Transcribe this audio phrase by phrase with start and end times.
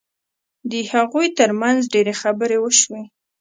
[0.71, 3.01] د هغوی ترمنځ ډېرې خبرې وشوې